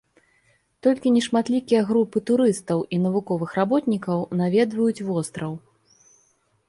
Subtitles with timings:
[0.87, 5.53] Толькі нешматлікія групы турыстаў і навуковых работнікаў наведваюць востраў.